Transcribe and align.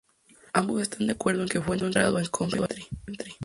Ambos 0.53 0.81
están 0.81 1.05
de 1.05 1.13
acuerdo 1.13 1.43
en 1.43 1.47
que 1.49 1.61
fue 1.61 1.77
enterrado 1.77 2.17
en 2.17 2.25
Coventry. 2.25 2.87